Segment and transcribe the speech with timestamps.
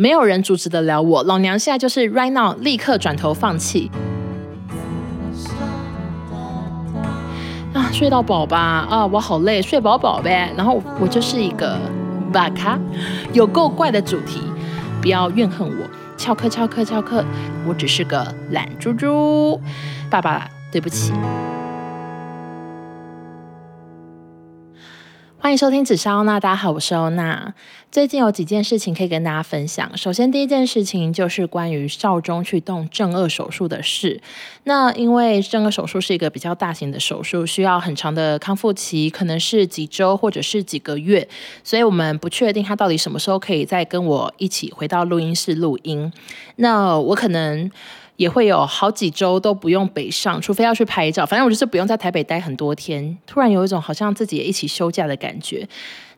[0.00, 1.22] 没有人阻止得了我。
[1.24, 3.90] 老娘现在就是 right now，立刻转头放弃。
[7.74, 8.86] 啊，睡到饱吧！
[8.88, 10.50] 啊，我好累，睡饱饱呗。
[10.56, 11.76] 然后我就是一个
[12.32, 12.78] 巴卡，
[13.34, 14.40] 有够怪的主题，
[15.02, 15.86] 不要怨恨我。
[16.16, 17.22] 翘课，翘课，翘课，
[17.68, 19.60] 我只是个懒猪猪。
[20.08, 21.12] 爸爸，对不起。
[25.42, 27.54] 欢迎收听紫砂欧娜，大家好，我是欧娜。
[27.90, 29.90] 最近有几件事情可以跟大家分享。
[29.96, 34.20] 首先，第一件事情就是关于少中去动正顎手术的事。
[34.64, 41.26] 那因为正顎手术是一个比较大型的手术，需要很长的康复期，可能是几周或者是几个月，
[41.64, 46.12] 所以我们不确定他到底什么时候可以再跟我一起回到录音室录音。
[46.56, 47.70] 那我可能。
[48.20, 51.24] 也会有好几周都不用北上，除非要去拍照。
[51.24, 53.16] 反正我就是不用在台北待很多天。
[53.26, 55.66] 突然有一种好像自己也一起休假的感觉。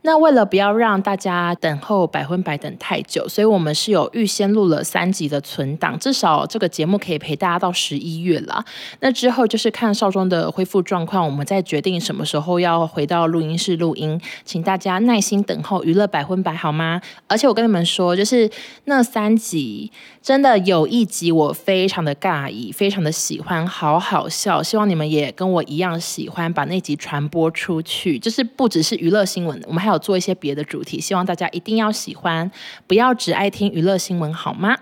[0.05, 8.64] 那为了不要让大家等候百分百等太久，所以我们是有预先录了三集的存档，至少这个节目可以陪大家到十一月了。
[8.98, 17.00] 那之后就是看少中的恢复状况，我们再决定什么时候要回到录音室录音，请大家耐心等候，娱乐百分百好吗？
[17.28, 18.50] 而且我跟你们说，就是
[18.87, 19.92] 那三集
[20.23, 28.20] 真的有一集我非常的尬意，非常的喜欢，好好笑，希望你们也跟我一样喜欢，把那集传播出去。
[28.20, 32.48] 就是不只是娱乐新闻，我们还有做一些别的主题，希望大家一定要喜欢，
[32.87, 34.77] 不要只爱听娱乐新闻，好吗？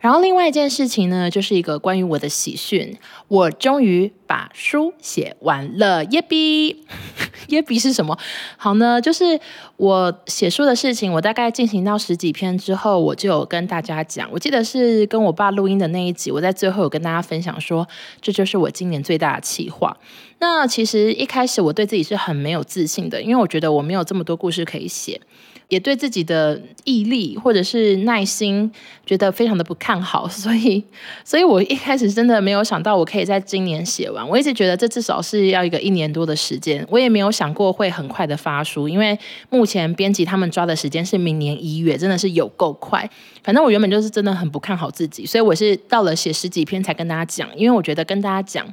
[0.00, 6.84] 然后另外一件事情呢，就是一个关于我的喜讯，我终于把书写完了，耶比，
[7.48, 8.16] 耶比是什么？
[8.58, 9.40] 好呢，就是
[9.78, 17.88] 我写书的事情，我大概进行到十几篇之后，我就有跟大家讲，我记得是跟我爸录音的那一集，我在最后有跟大家分享说，
[18.20, 19.96] 这就是我今年最大的企划。
[20.40, 25.20] 那其实一开始我对自己是很没有自信的，因为我觉得我没有这么多故事可以写。
[25.68, 28.72] 也对自己的毅力或者是耐心
[29.04, 30.82] 觉得非常的不看好，所以，
[31.26, 34.17] 所以我一开始真的没有想到我可以在今年写完。
[34.26, 39.18] 我一直觉得这至少是要一个一年多的时间，我也没有想过会很快的发书，因为
[39.50, 43.08] 目前编辑他们抓的时间是明年一月，真的是有够快。
[43.42, 48.66] 反正我原本就是真的很不看好自己，所以我是到了写十几篇才跟大家讲，因为我觉得跟大家讲，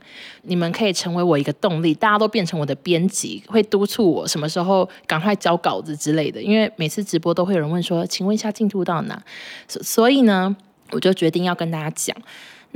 [0.43, 9.21] 你们可以成为我一个动力，大家都变成我的编辑，会督促我什么时候赶快交稿子之类的，因为每次直播都会有人问说，请问一下进度到哪？
[9.67, 10.55] 所以呢，
[10.91, 12.15] 我就决定要跟大家讲。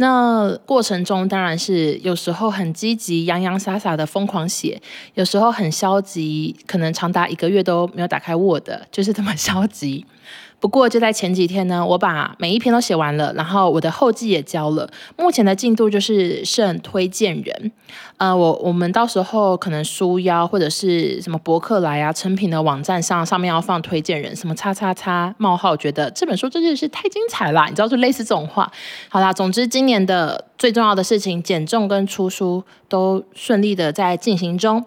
[0.02, 4.82] 那过程中当然是有时候很积极、洋洋洒洒的疯狂写，
[5.16, 10.06] 有时候很消极，可能长达一个月都没有打开 Word，就是这么消极。
[10.62, 14.90] 不过就在前几天呢，我把每一篇都写完了，然后我的后记也交了。
[15.18, 17.72] 目前的进度就是剩推荐人，
[18.20, 28.70] 呃，我我们到时候可能书腰或者是什么博客来啊、成品的网站上，上面要放推荐人，什么叉叉叉冒号，觉得这本书真的是太精彩了，你知道就类似这种话。
[29.08, 34.84] 好啦，总之今年的最重要的事情，减重跟出书都顺利的在进行中。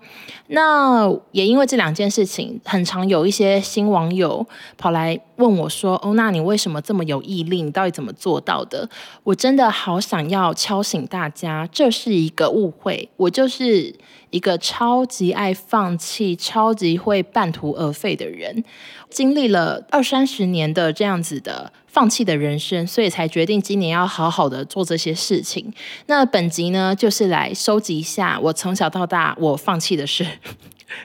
[0.48, 7.62] 那也因为这两件事情，很常有一些新网友跑来问我说：“哦，那，你为什么这么有毅力？
[7.62, 8.86] 你到底怎么做到的？”
[9.24, 13.08] 我真的好想要敲醒大家，这是一个误会。
[13.22, 13.94] 我就是
[14.30, 18.64] 一个超级爱放弃、超级会半途而废的人，
[19.08, 21.72] 经历了二三十年的这样子的。
[21.92, 25.70] 放弃的人生，所以才决定今年要好好的做这些事情。
[26.06, 30.26] 那本集呢，就是来收集一下我从小到大我放弃的事，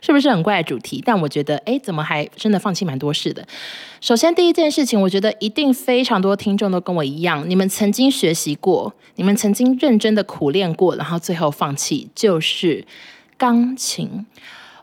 [0.02, 1.02] 是不是很怪的主题？
[1.06, 3.46] 但我觉得，哎，怎么还真的放弃蛮多事的？
[4.02, 12.86] 首先，第一件事情，我觉得一定非常多听众都跟我一样，你们曾经学习过，你们曾经认真的苦练过，然后最后放弃，就是
[13.38, 14.26] 钢琴。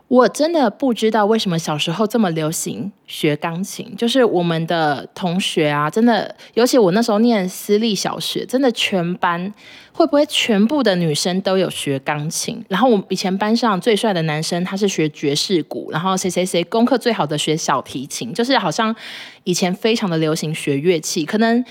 [0.07, 9.51] 我真的不知道为什么小时候这么流行学钢琴，就是我们的同学啊，真的，尤其我那时候念私立小学，真的全班
[9.91, 12.63] 会不会全部的女生都有学钢琴？
[12.69, 18.95] 然后我以前班上最帅的男生他是学爵士鼓，然后谁谁谁功课最好的学小提琴，就是好像
[19.43, 21.65] 以前非常的流行学乐器，可能。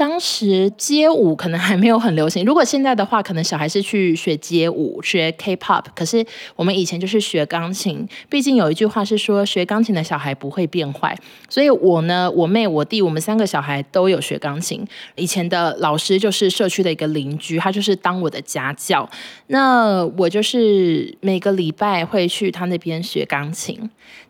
[0.00, 5.84] 当时街舞可能还没有很流行，如果现在的话，可能小孩是去学街舞、学 K-pop。
[5.94, 6.24] 可是
[6.56, 11.14] 我们以前就是学钢琴，毕竟有一句话是说，学钢琴的小孩不会变坏。
[11.50, 14.82] 所以我呢，我妹、我弟，我们三个小孩都有学钢琴。
[15.16, 19.06] 以前的老师就是社区的一个邻居，他就是当我的家教。
[19.48, 23.78] 那我就是每个礼拜会去他那边学钢琴。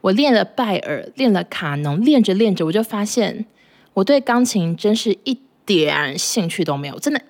[0.01, 3.47] 我练了拜尔，练了卡农，练着练着，我就发现
[3.95, 5.39] 我对钢琴真是一
[5.71, 7.23] 点兴趣都没有，真的，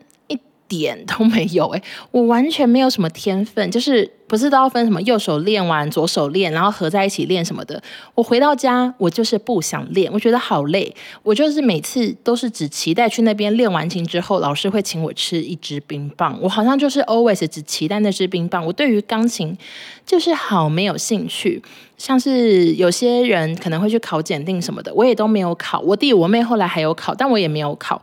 [0.70, 1.82] 点都没有诶，
[2.12, 7.82] 我完全没有什么天分，就是不是都要分什么右手练完左手练，然后合在一起练什么的。
[8.14, 10.94] 我回到家，我就是不想练，我觉得好累。
[11.24, 16.38] 我就是每次都是只期待去那边练完琴之后，老师会请我吃一支冰棒。
[16.40, 18.64] 我好像就是 always 只期待那支冰棒。
[18.64, 19.58] 我对于钢琴
[20.06, 21.60] 就是好没有兴趣。
[21.98, 25.80] 像是有些人可能会去考检定什么的，我也都没有考。
[25.80, 28.00] 我弟我妹后来还有考，但我也没有考。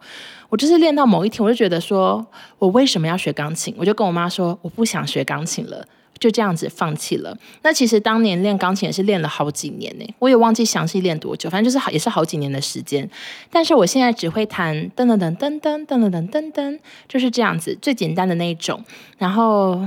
[0.49, 2.25] 我就是练到某一天，我就觉得说，
[2.57, 3.75] 我为什么要学钢琴？
[3.77, 5.85] 我就跟我妈说，我不想学钢琴了，
[6.17, 7.37] 就这样子放弃了。
[7.63, 13.09] 那其实当年练钢琴也是练了好几年呢，我也忘记详细练多久，反正就是好也是好几年的时间。
[13.51, 16.79] 但是我现在只会弹噔噔噔噔噔噔噔噔噔，
[17.09, 18.81] 就是这样子最简单的那一种，
[19.17, 19.85] 然后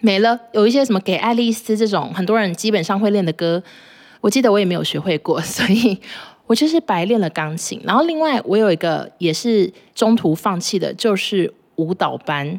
[0.00, 0.40] 没了。
[0.52, 3.62] 有一些什么给爱丽丝这种很多人基本上会练的歌，
[4.22, 6.00] 我记得我也没有学会过，所以。
[6.48, 12.58] 我就是白练了钢琴，然后另外我有一个也是中途放弃的，就是舞蹈班。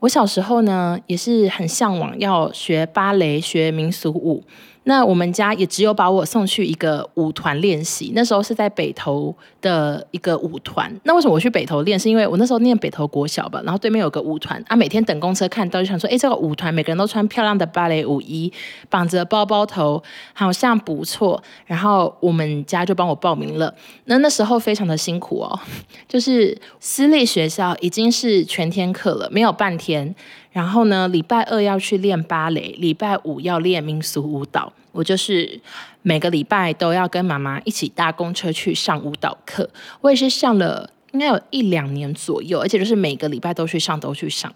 [0.00, 4.42] 我小时候呢也是很向往要学芭蕾、学民俗舞。
[4.88, 10.90] 那我们家也只有把我送去一个舞团练习，那时候是在北投的一个舞团。
[11.04, 11.98] 那为什么我去北投练？
[11.98, 18.50] 是因为我那时候念北投国小吧，然后对面有个舞团啊，每天等公车看到就想说，诶，这个舞团每个人都穿漂亮的芭蕾舞衣，
[18.88, 20.02] 绑着包包头，
[20.32, 21.42] 好像不错。
[21.66, 23.74] 然后我们家就帮我报名了。
[24.06, 25.60] 那那时候非常的辛苦哦，
[26.08, 30.14] 就是私立学校已经是全天课了，没有半天。
[30.58, 34.72] 然后呢，礼拜二要去练芭蕾，礼拜五要练民俗舞蹈。
[34.90, 35.60] 我就是
[36.02, 39.70] 每个礼拜都要跟妈妈一起搭公车去上舞蹈课。
[40.00, 44.52] 我也是上了应该有一两年左右，而且就是每个礼拜都去上，都去上。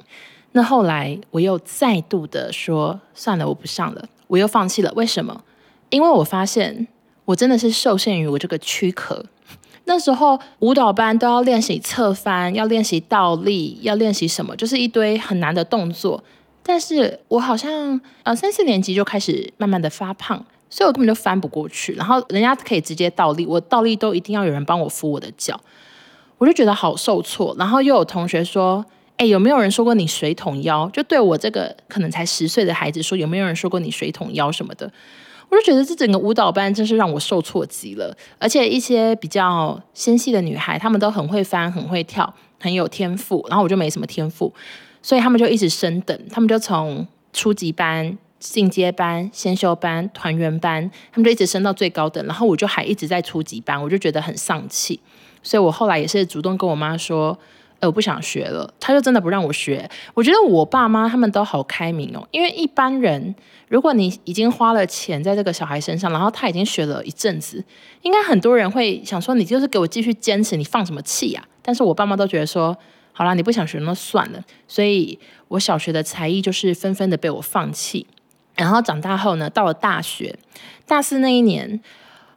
[0.50, 4.93] 那后来我又再度的说算了，我不上了，我又放弃了。
[4.96, 5.44] 为什么？
[5.90, 6.88] 因为我发现
[7.26, 9.25] 我真的是受限于我这个躯壳。
[9.93, 16.25] 那时候舞蹈班都要练习侧翻，要练习倒立，要练习什么，就是一堆很难的动作。
[16.62, 21.93] 但是我好像呃三四年级就开始慢慢的发胖，所以我根本就翻不过去。
[21.93, 25.61] 然后人家可以直接倒立，我倒立都一定要有人帮我扶我的脚，
[26.38, 27.55] 我就觉得好受挫。
[27.59, 28.83] 然后又有同学说
[29.19, 34.91] ：“哎，有没有人说过你水桶腰？”就对我这个可能才十岁的孩子说：“有没有人说过你水桶腰什么的？”
[35.52, 44.50] 我就觉得这整个舞蹈班真是让我受挫极了，而且一些比较纤细的女孩，她们都很会翻、很会跳、很有天赋，然后我就没什么天赋，
[45.02, 54.99] 所以她们就一直升等，她们就从初级班、进阶班、先修班、团员班，她们就一直升到最高等，然后我就还一直在初级班，我就觉得很丧气，
[55.43, 57.38] 所以我后来也是主动跟我妈说。
[57.87, 59.88] 我不想学了，他就真的不让我学。
[60.14, 63.34] 我觉得我爸妈他们都好开明哦，因为一般人，
[63.69, 67.64] 如果你已经花了钱在这个小孩身上，然后他已经学了一阵子，
[68.02, 71.43] 应该很多人会想说，你就是给我继续坚持，你放什么气呀？
[71.61, 72.76] 但是我爸妈都觉得说，
[73.12, 74.40] 好啦，你不想学那算了。
[74.69, 75.19] 所以
[75.49, 78.06] 我小学的才艺就是纷纷的被我放弃。
[78.55, 80.38] 然后长大后呢，到了大学，
[80.87, 81.81] 大四那一年。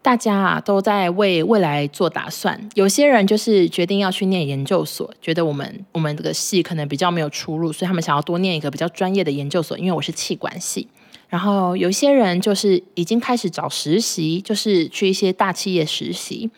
[0.05, 9.75] 大家啊都在为未来做打算，有些人就是决定要去念研究所，觉得我们我们这个系可能比较没有出路，所以他们想要多念一个比较专业的研究所。
[9.79, 10.87] 因为我是气管系，
[11.27, 16.51] 然后有些人就是已经开始找实习，就是去一些大企业实习。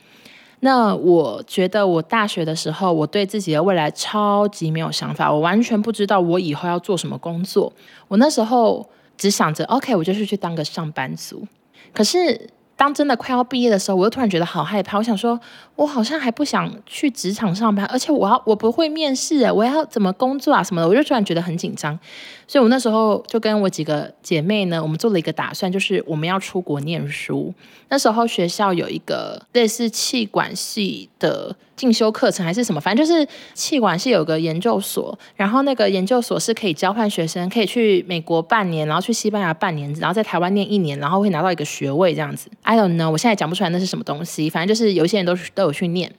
[0.60, 7.72] 那我觉得我大学的时候，我对自己的未来超级没有想法，我完全不知道我以后要做什么工作。
[8.10, 8.86] 我那时候
[9.18, 11.48] 只想着，OK，我就是去当个上班族。
[11.94, 12.50] 可是。
[12.78, 14.98] 当真的快要毕业的时候，我又突然觉得好害怕。
[14.98, 15.38] 我想说，
[15.76, 22.00] 我好像还不想去职场上班，而且我要我不会面试，我要怎么工作啊什么的，我就突然觉得很紧张。
[22.47, 27.54] 所以我那时候就跟我几个姐妹呢，我们做了一个打算，就是我们要出国念书。
[27.89, 42.49] 那时候学校有一个类似气管系的进修课程还是什么，反正就是气管系有个研究所，然后那个研究所是可以交换学生，可以去美国半年，然后去西班牙半年，然后在台湾念一年，然后会拿到一个学位这样子。
[42.63, 46.09] I don't know，我现在讲不出来那是什么东西，反正就是有一些人都都有去念。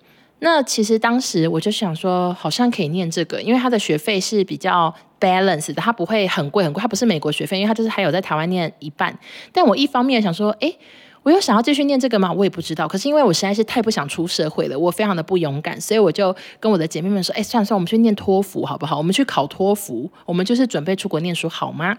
[0.41, 9.19] 那其实当时我就想说，好像可以念这个，因为他的学费是比较 balance 的，他不会很贵很贵，他不是美国学费，因为他就是还有在台湾念一半。
[9.53, 10.79] 但我一方面想说，诶。
[11.25, 12.33] 我有想要继续念这个吗？
[12.33, 12.89] 我也不知道。
[12.89, 18.97] 可是因为我实在是太不想出社会了，我非常的不勇敢，所以我就跟我的姐妹们说：“哎，算了算了，我们去念托福好不好？
[18.97, 21.95] 我们去考托福，我们就是准备出国念书好吗？”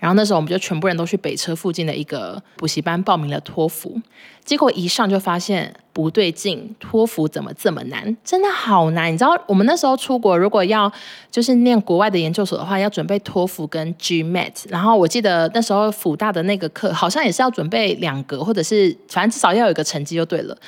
[0.00, 3.98] 然后那时候我们就全部人都去北车附近的一个补习班报名了托福。
[4.44, 8.14] 结果一上就发现不对劲，托福怎么这么难？
[8.22, 9.10] 真的好难！
[9.10, 10.92] 你知道我们那时候出国，如果要
[11.30, 14.64] 就是念国外的研究所的话，要准备托福跟 GMAT。
[14.68, 20.58] 然后我记得那时候辅大的那个课好像也是要准备两个，或者是反正至少要有一个成绩就对了。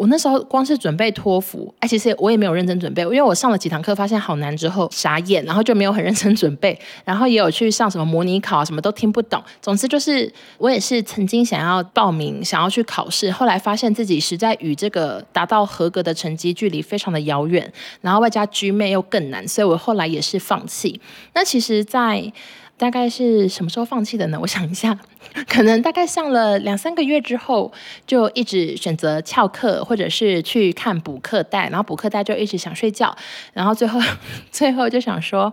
[0.00, 9.42] 我那时候光是准备托福，哎，其实我也没有认真准备，因为我上了几堂课，发现好难之后傻眼，然后就没有很认真准备，然后也有去上什么模拟考，什么都听不懂。
[9.60, 20.98] 总之就是我也是曾经想要报名，想要去考试，后来发现自己实在与这个达到合格的成绩距离非常的遥远，然后外加 GMAT 又更难，所以我后来也是放弃。
[21.34, 22.32] 那其实，在
[22.80, 24.38] 大概是什么时候放弃的呢？
[24.40, 24.98] 我想一下，
[25.46, 27.70] 可能大概上了两三个月之后，
[28.06, 33.14] 就一直选择翘课，或者是去看补课带，然后补课带就一直想睡觉，
[33.52, 34.00] 然后最后
[34.50, 35.52] 最后就想说。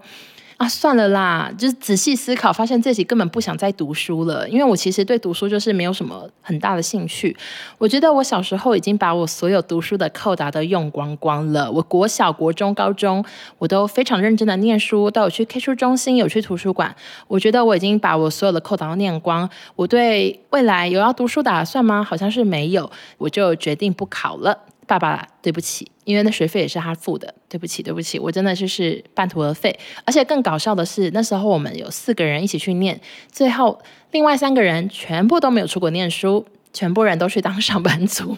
[0.57, 4.49] 啊，算了啦，就是仔细思考，发现自己根本不想再读书了。
[4.49, 7.37] 因为我其实对读书就是没有什么很大的兴趣。
[7.77, 11.71] 我觉得我小时候已经把我所有读书的扣打都用光光了。
[11.71, 13.23] 我国小、国中、高中，
[13.59, 16.95] 我都非常认真的念书，都有去 K 书中心，有去图书馆。
[17.27, 19.47] 我觉得我已经把我所有的扣打都念光。
[19.75, 22.03] 我对未来有要读书打算吗？
[22.03, 24.57] 好像是没有，我就决定不考了。
[24.87, 27.31] 爸爸，对不起，因为那学费也是他付的。
[27.49, 29.77] 对不起，对不起，我真的就是半途而废。
[30.05, 32.99] 而且更搞笑的是，那时候我们有四个人一起去念，
[33.31, 33.79] 最后
[34.11, 38.37] 另外三个人全部都没有出国念书，全部人都去当上班族。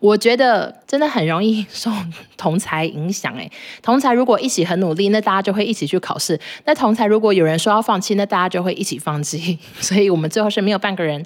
[0.00, 1.90] 我觉得真的很容易受
[2.36, 3.32] 同才影响。
[3.36, 3.50] 诶，
[3.80, 6.36] 同才如果一起很努力，那大家就会一起去考试；
[6.66, 9.58] 那同才如果有人说要放弃，那大家就会一起放弃。
[9.80, 11.24] 所以我们最后是没有半个人。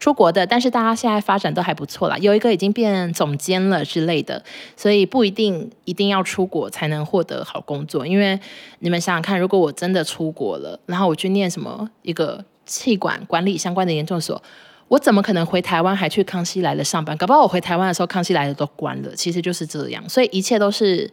[0.00, 4.42] 出国的，但是大家现在发展都还不错啦，有一个已经变总监了之类的，
[4.76, 8.06] 所以不一定一定要出国才能获得好工作。
[8.06, 8.38] 因为
[8.78, 14.40] 你们想想看，如果我真的出国了，然后我去念什么一个气管管理相关的研究所，
[14.88, 17.16] 我怎么可能回台湾还去康熙来了上班？
[17.16, 19.14] 搞不好我回台湾的时候，康熙来了都关了。
[19.14, 21.10] 其实就是这样，所以一切都是。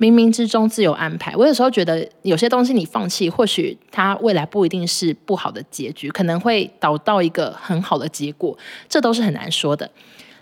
[0.00, 1.36] 冥冥之中自有安排。
[1.36, 8.56] 我有时候觉得有些东西你放弃，或许它未来不一定是不好的结局，可能会导到一个很好的结果，
[8.88, 9.90] 这都是很难说的。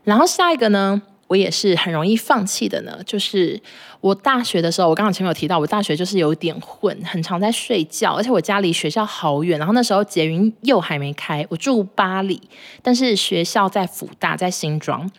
[0.04, 3.60] 然后下一个呢，我也是很容易放弃的呢，就是
[4.00, 12.40] 我大学的时候，我刚刚前面有提到，我大学就是有点混，很常在睡觉，而且我家离学校好远，然后那时候捷运又还没开，我住巴黎，
[12.80, 15.10] 但是学校在辅大，在新庄。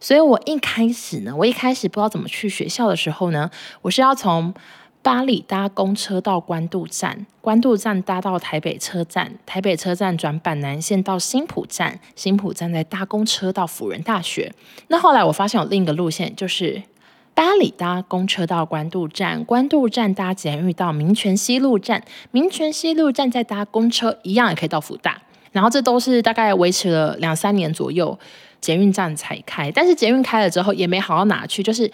[0.00, 3.50] 所以我一开始呢，我一开始不知道怎么去学校的时候呢，
[3.82, 4.54] 我是要从
[5.00, 14.52] 八里搭公车到关渡站，关渡站搭到台北车站，台北车站转板南线到新埔站，新埔站再搭公车到辅仁大学。
[14.88, 16.82] 那后来我发现有另一个路线，就是
[17.32, 22.02] 八里搭公车到关渡站，关渡站搭捷运到民权西路站，
[22.32, 25.22] 民权西路站再搭公车，一样也可以到辅大。
[25.52, 28.18] 然后这都是大概维持了两三年左右。
[28.60, 31.90] 捷运站才开，但是捷运开了之后也没好到哪去，就是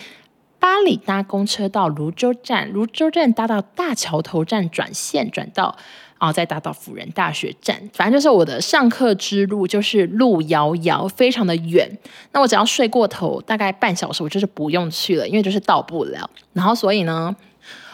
[0.58, 5.76] 巴里搭公车到泸州站，泸州站搭到大桥头站转线转到，
[6.18, 7.76] 然后再搭到辅仁大学站。
[7.92, 11.98] 反正就是我的上课之路就是路遥遥，非常的远。
[12.32, 16.30] 那我只要睡过头，大概半小时我就是不用去了，因为就是到不了。
[16.54, 17.36] 然后所以呢，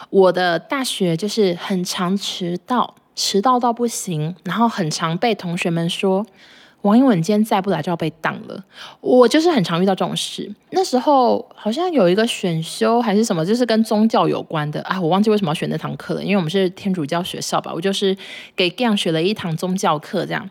[0.09, 6.25] 我的大学就是很常迟到，迟到到不行，然后很常被同学们说。
[6.81, 8.63] 王英文今天再不来就要被挡了，
[9.01, 10.51] 我就是很常遇到这种事。
[10.71, 18.17] 那时候好像有一个选修还是什么，就是跟宗教有关的啊，我忘记为什么要选那堂课了，因为我们是天主教学校吧，我就是
[18.55, 20.49] 给 Gang 学了一堂宗教课这样。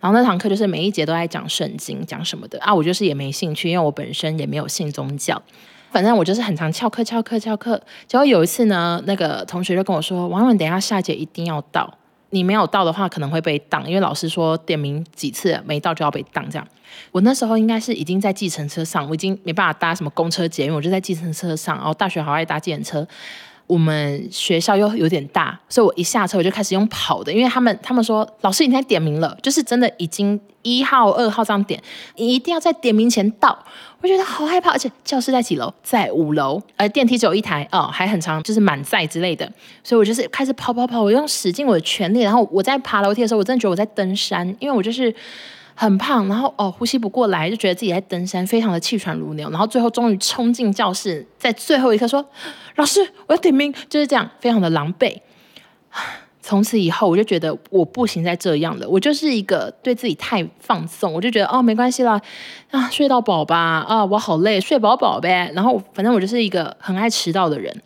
[0.00, 5.40] 然后那堂课就是每一节都在讲圣经，讲什么的啊，我就是也没兴趣，因为我本身也没有信宗教。
[5.90, 7.80] 反正我就是很常翘课、翘课、翘课。
[8.06, 11.92] 结果有一次呢，那个同学就跟我说：“王英文，等一下下节一定要到。”
[12.36, 16.44] 你没有到的话，可能会被挡，因为老师说点名几次没到就要被挡。
[16.50, 16.68] 这样，
[17.10, 21.80] 我那时候应该是已经在计程车上，我已经没办法搭什么公车接，因为，我就在计程车上。
[21.82, 23.08] 哦大学好爱搭计程车，
[23.66, 31.82] 我们学校又有点大，所以我一下车我就开始用跑的，因为他们他们说老师你在点名了，就是真的已经一号二号这样点，
[32.16, 33.58] 你一定要在点名前到。
[34.02, 35.72] 我觉得好害怕，而且教室在几楼？
[35.82, 39.50] 在五楼，而电梯只有一台哦，还很长，就是满载之类的。
[39.82, 42.20] 所以我就是开始跑跑跑，我用使尽我的全力。
[42.20, 45.12] 然后我在爬楼梯的时候，我真的觉得我在登山，因为我就是
[45.76, 49.48] 很胖，然后哦呼吸不过来，就觉得自己在登山，非常的气喘如牛。
[49.50, 52.24] 然后最后终于冲进教室，在最后一刻说
[52.76, 55.20] ：“老师，我要点名。”就是这样，非常的狼狈。
[56.40, 58.88] 从此以后，我就觉得我不行再这样了。
[58.88, 62.20] 我就是一个对自己太放纵，我就觉得哦，没关系啦，
[62.70, 65.50] 啊，睡到饱吧，啊，我好累，睡饱饱呗。
[65.56, 67.82] 然后反正我就是一个很爱迟到的人，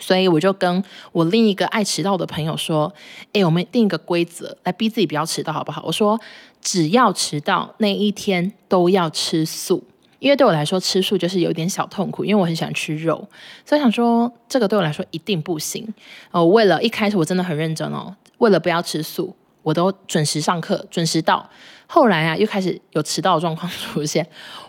[0.00, 0.82] 所以我就跟
[1.12, 2.90] 我另一个爱迟到的朋友说
[3.34, 6.18] ：“诶，我们定一个规则，来逼自己不要迟到，好不好？”我说
[6.60, 9.84] ：“只要迟到那一天都要吃素。”
[10.20, 13.26] 因为对我来说吃素就是有点小痛苦，因为我很喜欢吃肉，
[13.64, 15.88] 所以想说这个对我来说一定不行。
[16.30, 21.48] 哦，为了一开始我真的很认真哦，为了不要吃素，我都准时上课，准时到。
[21.86, 24.26] 后来啊，又开始有迟到的状况出现，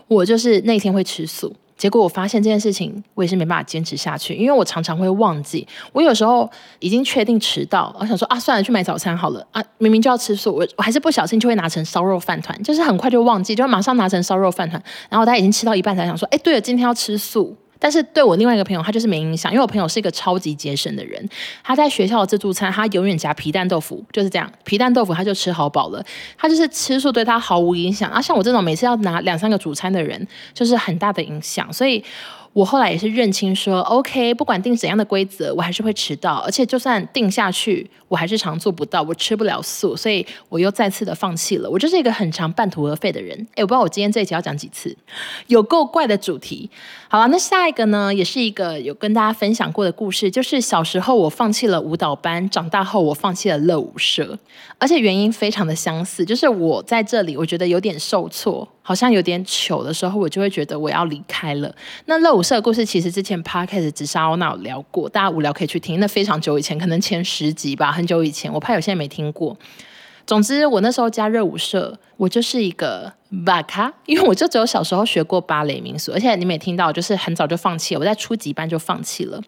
[0.08, 1.54] 我就是那天会吃素。
[1.76, 5.66] 结果我发现这件事情，我也是没办法坚持下去，因为我常常会忘记。
[5.92, 6.48] 我有时候
[6.78, 17.56] 已经确定迟到，我想说啊，算了，去买早餐好了啊，明明就要吃素，我我还是不小心就会拿成烧肉饭团，就是很快就忘记，就会马上拿成烧肉饭团，然后他已经吃到一半才想说，哎，对了，今天要吃素。
[17.82, 21.28] 但是对我另外一个朋友，他就是没影响，因为我朋友是一个超级节省的人。
[21.64, 26.00] 他在学校的自助餐，他永远夹皮蛋豆腐，就是这样，皮蛋豆腐他就吃好饱了。
[26.38, 28.22] 他就是吃素对他毫无影响啊。
[28.22, 30.24] 像我这种每次要拿两三个主餐的人，
[30.54, 31.72] 就是很大的影响。
[31.72, 32.04] 所以。
[32.52, 41.70] 我后来也是认清说，OK，不管定怎样的规则，我还是会迟到，而且就算定下去，我还是常做不到，我吃不了素，所以我又再次的放弃了。
[41.70, 43.34] 我就是一个很常半途而废的人。
[43.54, 44.94] 诶，我不知道我今天这一集要讲几次，
[45.46, 46.68] 有够怪的主题。
[47.08, 54.38] 好了，那下一个呢，也是一个有跟大家分享过的故事，就是小时候我放弃了舞蹈班，长大后我放弃了乐舞社，
[54.76, 58.68] 而且原因非常的相似，就是我在这里我觉得有点受挫。
[58.82, 61.74] 好像有点糗的时候，我就会觉得我要离开了。
[62.06, 66.00] 那乐舞社的故事，其实之前 Podcast 直杀欧娜聊过，大家无聊可以去听。
[66.00, 69.56] 那非常久以前，可能前十集吧，很久以前，我怕有些人没听过。
[70.26, 73.12] 总之，我那时候加热舞社，我就是一个
[73.44, 79.40] 巴卡，因为我就只有小时候学过芭蕾民俗，而且你们也听到，就是很早就放弃了，我在初级班就放弃了，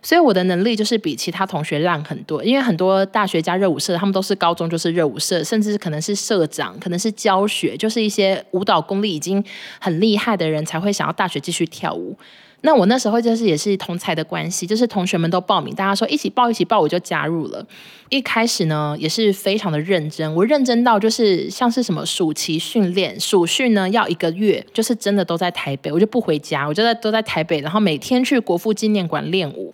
[0.00, 2.42] 所以我的能力就是比其他同学烂很多。
[2.44, 9.44] 因为很多大学加热舞社，他们都是高中就是热舞社，甚至可能是社长，可能是教学，就是一些舞蹈功力已经
[9.80, 12.16] 很厉害的人才会想要大学继续跳舞。
[12.62, 17.64] 那我那时候就是也是同才的关系，就是同学们都报名，大家说一起报一起报，我就加入了。
[18.08, 29.72] 一开始呢也是非常的认真，我认真到就是像是什么暑期训练，暑训呢要一个月，就是真的都在台北，我就不回家，我就在都在台北，然后每天去国父纪念馆练舞。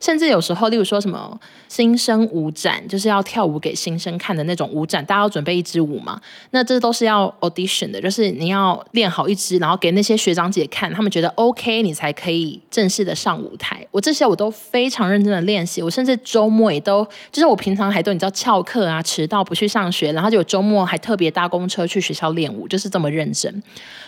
[0.00, 6.20] 甚至有时候，例如说什么新生舞展，就是要跳舞给新生看的那种舞展，大家要准备一支舞嘛。
[6.50, 13.86] 那这都是要 audition 的，就是你要练好一支，然后给那些学长姐看，他们觉得 OK，你才可以正式的上舞台。
[13.90, 23.62] 我这些我都非常认真的练习，我甚至周末也都，就是我平常还都你知道翘课啊，迟到不去上学，然后就周末还特别搭公车去学校练舞，就是这么认真。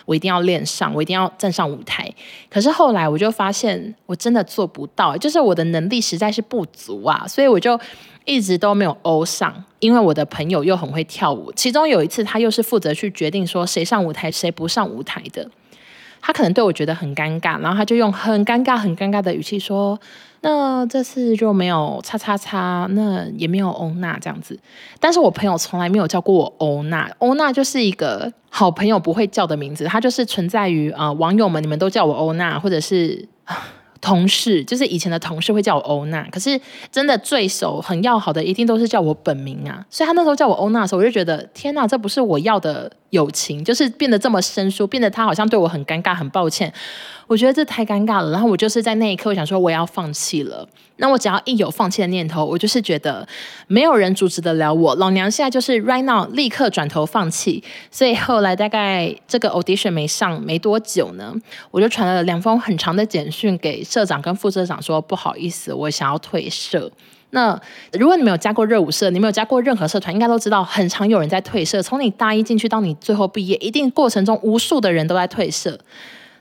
[0.07, 2.09] 我一定要练上，我一定要站上舞台。
[2.49, 7.77] 可是后来我就发现，我真的做不到，就是我的能力实在是不足啊，所以我就
[8.23, 9.53] 一直都没有欧上。
[9.79, 15.45] 因为我的朋友又很会跳舞，其中有一次他又是负责去决定说谁上舞台谁不上舞台的，
[16.21, 19.99] 他可能对我觉得很尴尬，然后他就用很尴尬很尴尬的语气说。
[20.41, 24.57] 那这次就没有叉叉叉，那也没有欧娜这样子。
[24.99, 33.27] 但是我朋友从来没有叫过我欧娜，欧娜就是一个好朋友不会叫的名字，它就是存在于啊、呃、网友们，你们都叫我欧娜，或者是
[33.99, 36.23] 同事，就是以前的同事会叫我欧娜。
[36.31, 36.59] 可是
[36.91, 39.83] 真的最熟、很要好的，一定都是叫我本名啊。
[39.89, 46.71] 所以他那时候叫我欧娜的时候，我就觉得天哪，这不是我要的友情，就是变得这么生疏，变得他好像对我很尴尬、很抱歉。
[47.27, 50.67] 我觉得这太尴尬了，然后我就是在那一刻，我想说我要放弃了。
[50.99, 53.27] 那我只要一有放弃的念头，我就是觉得
[53.67, 54.95] 没有人阻止得了我。
[54.95, 57.63] 老娘现在就是 right now，立刻转头放弃。
[57.91, 61.35] 所以后来大概这个 audition 没上没多久呢，
[61.69, 66.91] 我就传了两封很长的简讯给社长跟副社长说，不好意思，我想要退社。
[67.31, 67.59] 那
[67.91, 71.83] 如果你没有加过热舞社，你没有加过任何社团，应该都知道，很常有人在退社。
[71.83, 75.77] 从你大一进去到你最后毕业，一定过程中无数的人都在退社。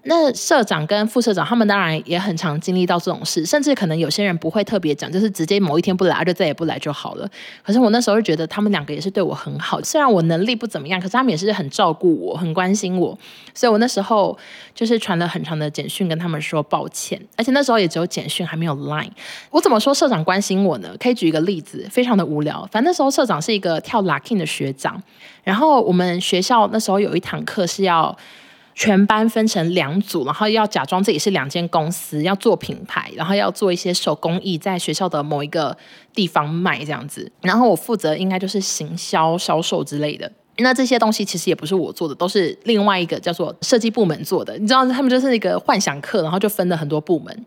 [0.08, 7.28] 那社长跟副社长他们当然也很常经历到这种事，甚至可能有些人不会特别讲，就是直接某一天不来，就再也不来就好了。
[7.64, 13.18] 可是我那时候就觉得他们两个也是对我很好，虽然我能力不怎么样，可是他们也是很照顾我，很关心我。
[13.52, 14.38] 所以我那时候
[14.76, 19.10] 就是传了很长的简讯跟他们说抱歉，而且那时候也只有简讯还没有 Line。
[19.50, 20.94] 我怎么说社长关心我呢？
[21.00, 22.60] 可以举一个例子，非常的无聊。
[22.70, 25.02] 反正那时候社长是一个跳 Locking 的学长，
[25.42, 28.16] 然后我们学校那时候有一堂课是要。
[28.78, 35.74] 全班分成两组，然后要假装自己是两间公司，要做品牌，然后要做一些手工艺，在学校的某一个
[36.14, 37.32] 地方卖这样子。
[37.40, 40.30] 然后我负责应该就是行销、销售之类的。
[40.58, 44.58] 那这些东西其实也不是我做的，都是另外一个叫做设计部门做的。
[44.58, 47.46] 你知道，他们就是一个幻想课，然后就分了很多部门。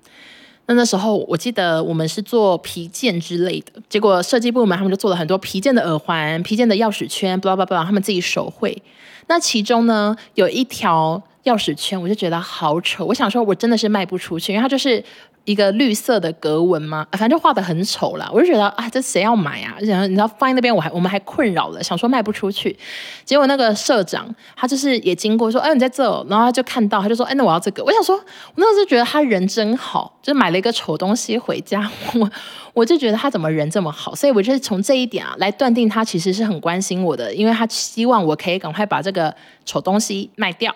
[0.66, 8.82] 那那时候我记得我们是做皮件之类的，结果设计部门他们就做了很多皮件的耳环、皮件的钥匙圈，巴拉巴拉，他们自己手绘。
[9.30, 13.06] 那其中呢，有一条钥匙圈，我就觉得好丑。
[13.06, 15.02] 我想说，我真的是卖不出去，因为它就是。
[15.50, 17.08] 一个绿色的格纹吗？
[17.14, 18.30] 反正就画得很丑啦。
[18.32, 19.76] 我就觉得啊，这谁要买啊？
[19.82, 22.78] 然后你知道放在那边，我还我们还困扰了，想说卖不出去。
[23.26, 27.84] 结果那个社长他就是也经过说，哎，你在这，然后他就看到，他就说，哎，那我要这个。
[27.84, 31.90] 我想说，我那时候就觉得他人真好，就买了一个丑东西回家。
[32.14, 32.30] 我
[32.76, 39.36] 我就觉得他怎么人这么好，所以我就是从这一点啊来断定他其实是很关心我的，因为他希望我可以赶快把这个
[39.66, 40.76] 丑东西卖掉。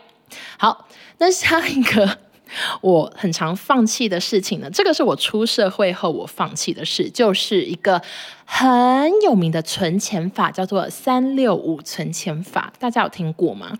[0.57, 0.87] 好，
[1.19, 2.17] 那下一个。
[2.81, 8.01] 我很常放弃的事情呢，这个是我出社会后我放弃的事，就是一个
[8.45, 12.71] 很有名的存钱法，叫做三六五存钱法。
[12.79, 13.77] 大家有听过吗？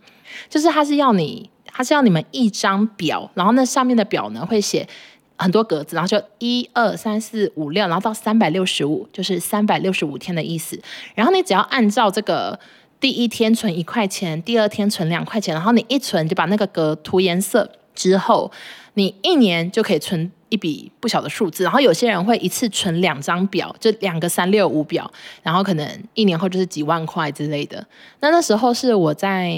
[0.50, 4.88] 就是它是要你，它是要你们一张表，然后那上面的表呢会写
[5.36, 10.82] 很多格子，然后就一二三四五六，然后到三百六十五，就是三百六十五天的意思。
[11.16, 12.60] 然后你只要按照这个
[13.00, 17.70] 第一天存一块钱，第二天存两块钱，然后你一存就把那个格涂颜色。
[17.94, 18.52] 之后，
[18.94, 21.64] 你一年就可以存一笔不小的数字。
[21.64, 27.86] 然后有些人会一次存两张表，就两个三六五表，然后可能一年后就是几万块之类的。
[28.20, 29.50] 那那时候是我在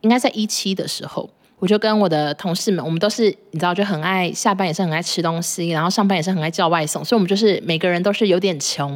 [0.00, 1.28] 应该在一七的时候。
[1.58, 8.90] 我就跟我的同事们，我们都是你知道，就很爱下班也是很爱吃东西，然后上班也是很爱叫外送，所以我们就是每个人都是有点穷。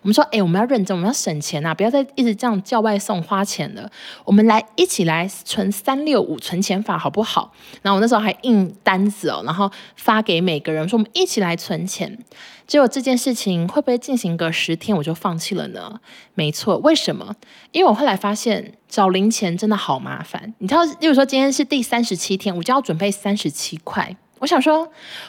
[0.00, 3.90] 我们说，哎，我们要认真，我们要省钱呐，不要再一直这样叫外送花钱了。
[4.24, 7.52] 我们来一起来存三六五存钱法，好不好？
[7.82, 12.18] 然后我那时候还印单子哦，然后发给每个人说，我们一起来存钱。
[12.66, 16.00] 结果这件事情会不会进行个十天我就放弃了呢？
[16.34, 17.36] 没错，为什么？
[17.72, 20.54] 因为我后来发现找零钱真的好麻烦。
[20.58, 24.16] 你知道，例如说今天是第三十七天，我就要准备三十七块。
[24.38, 24.86] 我想说，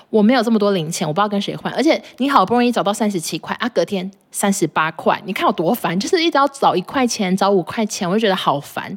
[0.09, 1.73] 我没有这么多零钱，我不知道跟谁换。
[1.73, 8.93] 而且你好不容易找到三十七块啊，隔天三十八块，你看有多烦，就是一直要找一块钱，找五块钱，我就觉得好烦。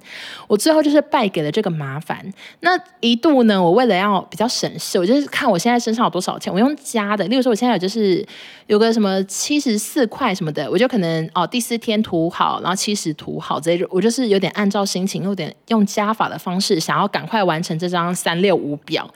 [0.49, 2.19] 我最后就是败给了这个麻烦。
[2.59, 7.25] 那一度呢，我为了要比较省事，我就是看我现在身上有多少钱，我用加的。
[7.29, 8.27] 例如说，我现在有就是
[8.67, 19.09] 有个什么七十四块什么的，我就可能哦第四天涂好，然后七十涂好这，我就是有点按照心情，有点用加法的方式，想要赶快完成这张三六五表。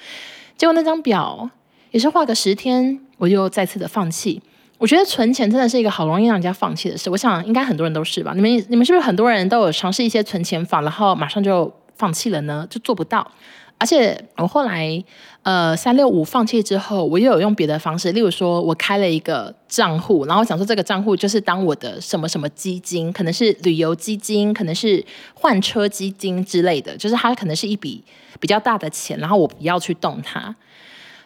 [0.57, 1.51] 结果那张表
[1.91, 4.41] 也是画个十天，我就再次的放弃。
[4.79, 7.09] 我觉得存钱真的是一个好容易让人家放弃的事。
[7.09, 8.33] 我想应该很多人都是吧？
[8.35, 12.67] 你们你们是不是很多人都有尝试一些存钱法，然后马上就放弃了呢？
[12.69, 13.27] 就做不到。
[13.79, 15.03] 而且我后来
[15.43, 28.03] 呃三六五放弃之后，我又有用别的方式，例如说我开了一个账户，然后想说这个账户就是当我的什么什么基金，可能是旅游基金，可能是换车基金之类的，就是它可能是一笔。
[28.41, 30.55] 比较大的钱，然后我不要去动它，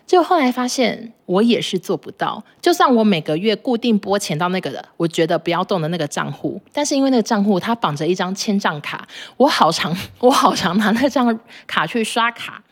[0.08, 2.42] 就后来发现我也是做不到。
[2.62, 12.62] 就算我每个月固定拨钱到那个的我觉得不要动的那个账户，但是因为那个账户它绑着一张签账卡，我好常 我好常拿那张卡去刷卡，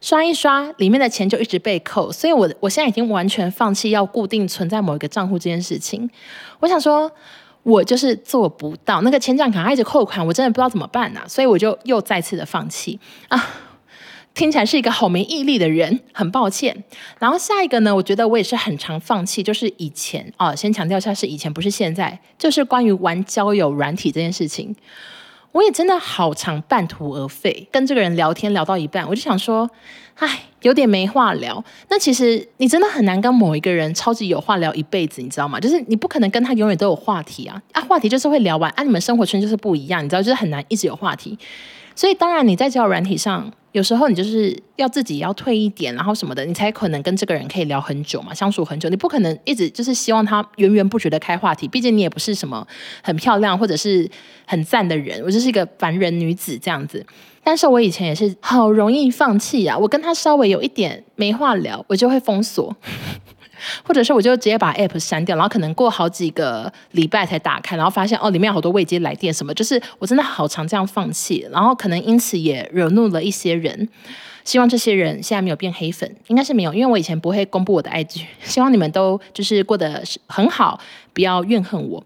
[0.00, 6.10] 刷一刷里面的钱就一直被扣，所以我我现在已经完全放弃要固定存在某一个账户这件事情。
[6.58, 7.08] 我想说，
[7.62, 12.98] 我就是做不到那个签账卡它一直扣款，我真的不知道怎么办呢、啊，所以我就又再次的放弃
[13.28, 13.48] 啊。
[14.32, 16.84] 听起来是一个好没毅力的人，很抱歉。
[17.18, 22.18] 然后下一个呢，我觉得我也是很常放弃，就是以前啊，先强调一下是以前，不是现在。
[22.38, 24.74] 就是关于玩交友软体这件事情，
[25.52, 27.68] 我也真的好常半途而废。
[27.70, 29.68] 跟这个人聊天聊到一半，我就想说，
[30.14, 31.62] 哎，有点没话聊。
[31.88, 35.60] 那其实你真的很难跟某一个人超级有话聊一辈子，你知道吗？
[35.60, 41.36] 就是你不可能跟他永远都有话题啊，啊，话题就是会聊完啊，你们生活圈就是不一样，你知道，就是很难一直有话题。
[42.00, 43.52] 所以当然你在交友软体上。
[43.72, 48.88] 有时候你就是要自己要退一点，然后什么的，你才可能跟这个人可以聊很久嘛，相处很久。
[48.88, 52.66] 你不可能一直就是希望他源源不绝的开话题，毕竟你也不是什么
[53.00, 54.10] 很漂亮或者是
[54.44, 57.06] 很赞的人，我就是一个凡人女子这样子。
[57.44, 62.74] 但是我以前也是好容易放弃啊，我跟他稍微有一点没话聊，我就会封锁。
[63.84, 73.88] 或者是我就直接把 app 删掉，然后可能过好几个礼拜才打开，然后发现哦，里面有好多未接来电什么，就是我真的好常这样放弃，然后可能因此也惹怒了一些人。
[74.42, 78.22] 希望这些人现在没有变黑粉，应该是没有，因为我以前不会公布我的 IG。
[78.42, 80.80] 希望你们都就是过得很好，
[81.12, 82.02] 不要怨恨我。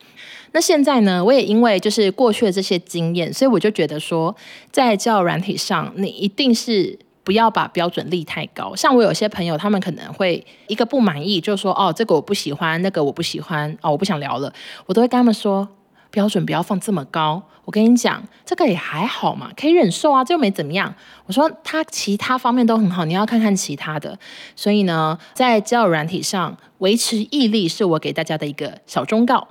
[0.51, 4.35] 那现在呢，我也因为就是过去的这些经验，所以我就觉得说，
[4.73, 6.99] 在教软体上，你一定是。
[7.25, 14.53] 不要把标准立太高，像我有些朋友，他们可能会一个不满意，就说哦，这个我不喜欢，那个我不喜欢，哦，我不想聊了，
[14.85, 15.67] 我都会跟他们说，
[16.11, 17.43] 标准不要放这么高。
[17.65, 20.95] 我跟你讲，这个也还好嘛，可以忍受啊，这又没怎么样。
[21.25, 24.19] 我说他其他方面都很好，你要看看其他的。
[24.55, 29.49] 所以呢，在交友软体上维持毅力，是我给大家的一个小忠告。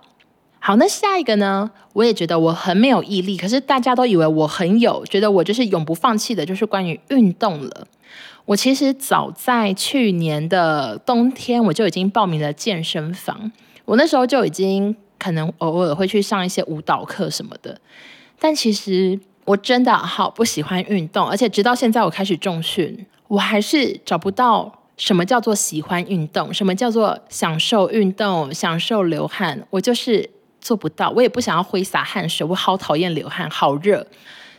[0.66, 1.70] 好，那下一个呢？
[1.92, 7.86] 我也觉得我很没有毅力，可是大家都以为我很有，觉得我就是永不放弃的，就是关于运动了。
[8.46, 13.52] 我其实早在去年的冬天，我就已经报名了健身房。
[13.84, 17.78] 我那时候就已经可能偶尔会去上一些舞蹈课什么的，
[18.40, 24.80] 但其实我真的好不喜欢运动，而且直到现在我开始重训，我还是找不到。
[24.96, 26.54] 什么叫做喜欢运动？
[26.54, 28.54] 什么叫做享受运动？
[28.54, 29.68] 享受流汗？
[29.72, 30.30] 我就是
[30.64, 34.08] 做不到，我也不想要挥洒汗水，我好讨厌流汗，好热。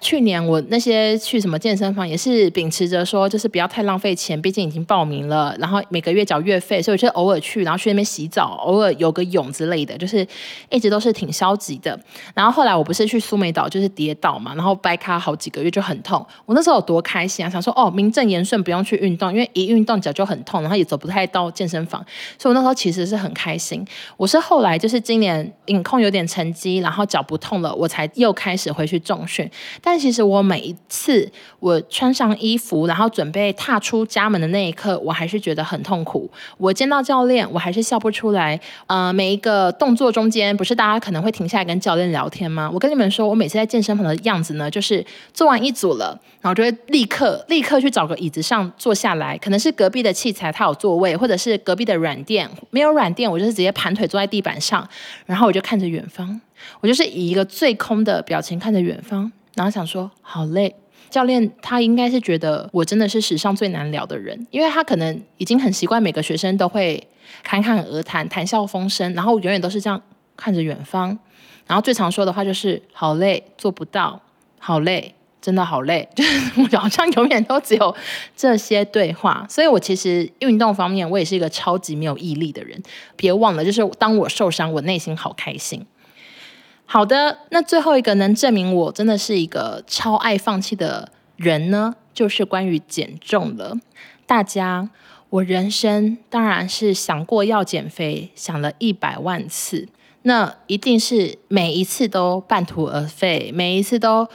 [0.04, 10.24] 去年我那些去什么健身房也是秉持着说，就是不要太浪费钱，毕竟已经报名了，然后每个月缴月费，所以我就偶尔去，然后去那边洗澡，偶尔游个泳之类的，就是
[10.68, 11.98] 一直都是挺消极的。
[12.34, 16.22] 然后后来我不是去苏梅岛，就是跌倒嘛，然后掰咖好几个月就很痛。
[16.44, 22.04] 我那时候有多开心啊，想说哦，名正言顺不用去运动，因为一运动脚就很痛，然后也走不太到健身房，
[22.38, 23.82] 所以我那时候其实是很开心。
[24.18, 29.93] 我是后来就是今年饮控有点成绩，然后脚不痛了，我才又开始回去重训，但。
[29.94, 31.30] 但其实我每一次
[31.60, 36.28] 我穿上衣服，然后准备踏出家门的那一刻，我还是觉得很痛苦。
[36.58, 38.60] 我见到教练，我还是笑不出来。
[38.88, 42.68] 呃，每一个动作中间，不是大家可能会停下来跟教练聊天吗？
[42.74, 54.88] 我跟你们说，我每次在健身房的样子呢，就是做完一组了，然后就会立刻立刻去找个椅子上坐下来，可能是隔壁的器材它有座位，或者是隔壁的软垫没有软垫，我就是直接盘腿坐在地板上，
[55.24, 56.40] 然后我就看着远方，
[56.80, 59.30] 我就是以一个最空的表情看着远方。
[59.54, 60.74] 然后想说好累，
[61.10, 67.06] 教练他应该是觉得我真的是史上最难聊的人，因为他可能已经很习惯每个学生都会
[67.42, 70.00] 侃侃而谈、谈笑风生，然后永远都是这样
[70.36, 71.16] 看着远方，
[71.66, 74.20] 然后最常说的话就是好累，做不到，
[74.58, 77.94] 好累，真的好累， 就是我好像永远都只有
[78.36, 82.82] 这些对话，所以我其实运动方面我也是一个超级没有毅力的人，
[83.14, 85.86] 别忘了，就是当我受伤，我内心好开心。
[86.86, 93.76] 好的，那最后一个能证明我真的是一个超爱放弃的人呢，就是关于减重了。
[94.26, 94.88] 大家，
[95.30, 99.88] 我人生当然是想过要减肥，想了一百万次，
[100.22, 104.28] 那一定是每一次都半途而废，每一次都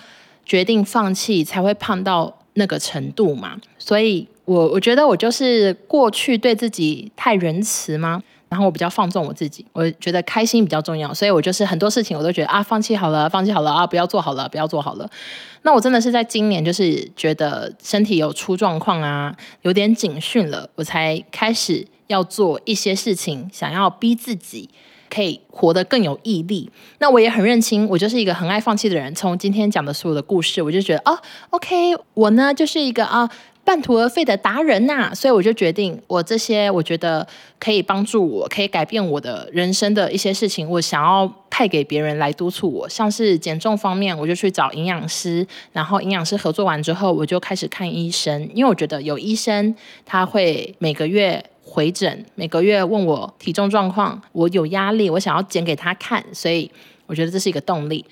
[0.46, 3.58] 决定放弃，才会胖到那个程度嘛。
[3.78, 8.22] 所以我我觉得我就是过去对自己太仁慈吗？
[8.50, 15.08] 然后我比较放纵我自己，我觉得开心比较重要，所以我就是很多事情我都觉得啊，放弃好了，放弃好了啊，不要做好了，不要做好了。
[15.62, 24.68] 那我真的是在今年，就是觉得身体有出状况啊，有点警讯了，我才开始要做一些事情，想要逼自己
[25.10, 26.72] 可以活得更有毅力。
[26.98, 29.14] 那我也很认清，我就是一个很爱放弃的人。
[29.14, 31.20] 从今天讲的所有的故事，我就觉得啊
[31.52, 33.30] ，OK，我呢就是一个啊。
[33.70, 37.28] 半途而废的达人呐、所以我就决定，我这些我觉得
[37.60, 42.90] 可以帮助我，可以改变我的人生的一些事情，我想要派给别人来督促我。
[42.90, 56.72] 像是减重方面，我就去找营养师，然后营养师合作完之后，我就开始看医生，因为我觉得有医生他会每个月回诊，每个月问我体重状况，我有压力，我想要减给他看，所以
[57.06, 58.04] 我觉得这是一个动力。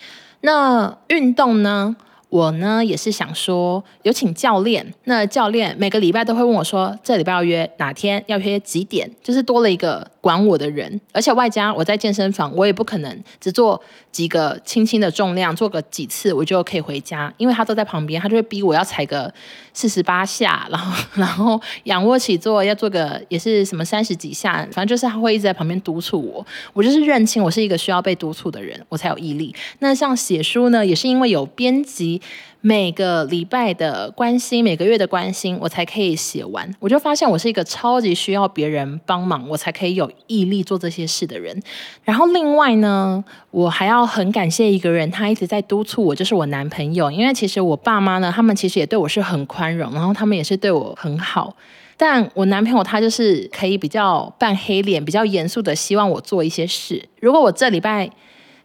[0.42, 1.96] 那运动呢？
[2.30, 4.86] 我呢也是想说，有请教练。
[5.06, 11.00] 那教练每个礼拜都会问我说，这礼拜要约哪天，要约几点，就是多了一个管我的人。
[11.14, 19.34] 而且外加我在健身房，我也不可能只做几个轻轻的重量，做个几次我就可以回家，因为他都在旁边，他就会逼我要踩个
[19.74, 26.46] 四十八下，然后然后仰卧起坐要做个也是什么三十几下，反正就是他会一直在旁边督促我。
[26.74, 29.56] 我就是认清我是一个需要被督促的人，我才有毅力。
[29.80, 32.17] 那像写书呢，也是因为有编辑。
[32.62, 36.70] 每个礼拜的关心，每个月的关心，我才可以写完。
[36.80, 41.62] 我就发现我是一个超级需要别人帮忙，我才可以有毅力做这些事的人。
[42.04, 47.10] 然后另外呢，我还要很感谢一个人，他一直在督促我，就是我男朋友。
[47.10, 51.56] 因为其实我爸妈呢，他们其实也对我是很宽容，然后他们也是对我很好。
[51.96, 57.04] 但我男朋友他就是可以比较扮黑脸，比较严肃的希望我做一些事。
[57.22, 58.10] 如果我这礼拜。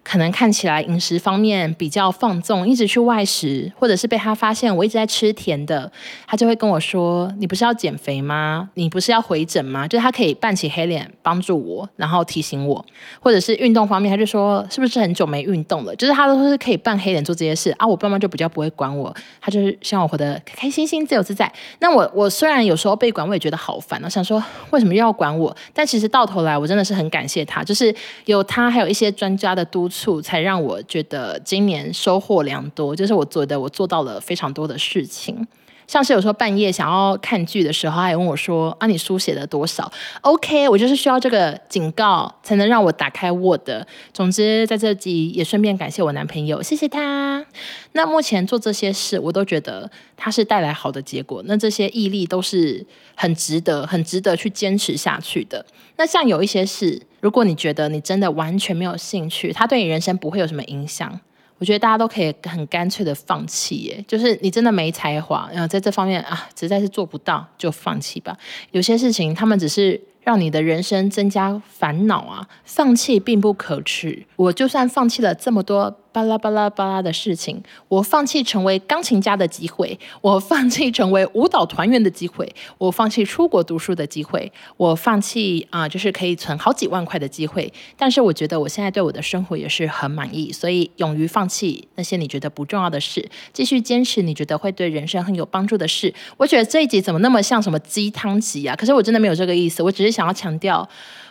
[0.04, 5.90] 可能看起来饮食方面比较放纵，一直去外食，或者是被他发现我一直在吃甜的，
[6.26, 8.68] 他就会跟我说：“你不是要减肥吗？
[8.74, 12.84] 你不是要回诊吗？”就是他可以扮起黑脸帮助我，然后提醒我，
[13.20, 17.86] 或者是运动方面，他就说：“是不是很久没运动了？”就是他都是可以扮黑脸做这些事啊。
[17.86, 21.50] 我爸妈就比较不会管我，他就是希望我活得开开心心、自由自在。
[21.78, 24.00] 那我我虽然有时候被管，我也觉得好烦。
[24.02, 25.56] 我想说，为什么又要管我？
[25.72, 29.88] 但其实到头来，我真的是很感谢他，就是有他，还有一些专家的督。
[30.22, 35.46] 才让我觉得今年收获良多，就是我觉得，我做到了非常多的事情。
[35.86, 39.90] 像是有时候半夜想要看剧的时候，他还问我说：“啊，你书写了多少
[40.22, 43.68] ？”OK，我就是需要这个警告，才能让我打开 Word。
[44.12, 47.44] 总之，在这集也顺便感谢我男朋友，谢谢他。
[47.92, 51.42] 那目前做这些事，我都觉得他是带来好的结果。
[51.46, 55.64] 那这些毅力都是很值得、很值得去坚持下去的。
[55.96, 61.20] 那像有一些事，如果你觉得你真的完全没有兴趣，它对你人生不会有什么影响。
[61.62, 68.37] 我觉得大家都可以很干脆的放弃，耶，就是你真的没才华，然后在这方面啊，实在是做不到，就放弃吧。
[68.72, 74.24] 有些事情，他们只是让你的人生增加烦恼啊，放弃并不可耻。
[74.37, 75.98] 我就算放弃了这么多。
[76.12, 87.72] 巴拉巴拉巴拉的事情，我放弃成为钢琴家的机会，我放弃成为舞蹈团员的机会，我放弃出国读书的机会，我放弃啊、就是可以存好几万块的机会。
[87.96, 96.12] 但是我觉得我现在对我的生活也是很满意，所以勇于放弃那些你觉得不重要的事，继续坚持你觉得会对人生很有帮助的事。
[96.37, 98.76] 我觉得这一集怎么那么像什么鸡汤集啊？
[98.76, 100.88] 可是我真的没有这个意思，我只是想要强调。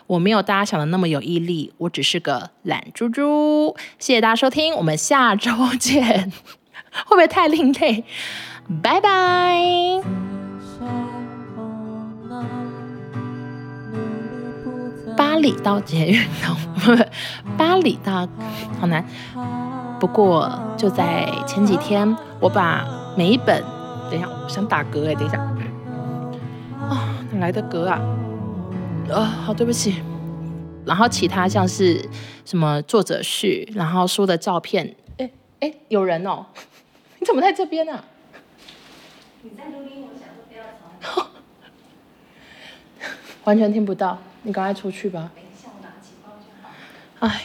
[0.08, 3.74] 我没有大家想的那么有毅力，我只是个懒猪猪。
[3.98, 6.34] 谢谢大家收听，我们下周见。
[7.06, 8.04] 会不会太另类？
[8.84, 10.02] 拜拜。
[15.16, 16.58] 巴里到捷运到，
[17.58, 18.28] 巴里到
[18.82, 19.06] 好难。
[19.98, 23.64] 不过就在前几天，我把每一本，
[24.10, 25.38] 等一下，我想打嗝哎，等一下。
[26.90, 28.02] 啊、哪来的嗝啊？
[29.10, 30.02] 啊、哦，好，对不起。
[30.86, 32.04] 然后其他像是
[32.46, 34.96] 什么作者序，然后书的照片。
[35.18, 36.46] 哎哎，有人哦？
[37.20, 38.06] 你怎么在这边呢、啊？
[39.44, 40.64] 你在录音，我想说不要
[41.02, 41.28] 吵。
[43.44, 45.32] 完全听不到，你赶快出去吧。
[45.36, 46.70] 等一下，我拿起包就好。
[47.28, 47.42] 哎。